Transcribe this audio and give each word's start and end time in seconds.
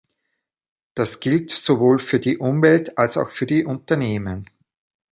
Das 0.95 1.19
gilt 1.19 1.51
sowohl 1.51 1.99
für 1.99 2.19
die 2.19 2.39
Umwelt 2.39 2.97
als 2.97 3.17
auch 3.17 3.29
für 3.29 3.45
die 3.45 3.65
Unternehmen. 3.65 4.49